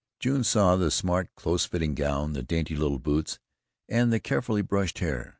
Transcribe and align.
June 0.19 0.43
saw 0.43 0.75
the 0.75 0.89
smart 0.89 1.29
close 1.35 1.65
fitting 1.65 1.93
gown, 1.93 2.33
the 2.33 2.41
dainty 2.41 2.75
little 2.75 2.97
boots, 2.97 3.37
and 3.87 4.11
the 4.11 4.19
carefully 4.19 4.63
brushed 4.63 4.97
hair. 4.97 5.29